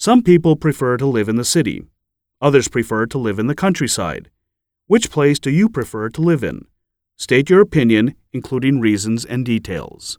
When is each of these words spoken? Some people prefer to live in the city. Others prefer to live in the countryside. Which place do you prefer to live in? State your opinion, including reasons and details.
Some 0.00 0.22
people 0.22 0.56
prefer 0.56 0.96
to 0.96 1.04
live 1.04 1.28
in 1.28 1.36
the 1.36 1.44
city. 1.44 1.82
Others 2.40 2.68
prefer 2.68 3.04
to 3.04 3.18
live 3.18 3.38
in 3.38 3.48
the 3.48 3.54
countryside. 3.54 4.30
Which 4.86 5.10
place 5.10 5.38
do 5.38 5.50
you 5.50 5.68
prefer 5.68 6.08
to 6.08 6.22
live 6.22 6.42
in? 6.42 6.64
State 7.18 7.50
your 7.50 7.60
opinion, 7.60 8.14
including 8.32 8.80
reasons 8.80 9.26
and 9.26 9.44
details. 9.44 10.18